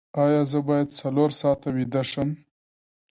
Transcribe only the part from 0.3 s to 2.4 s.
زه باید څلور ساعته ویده شم؟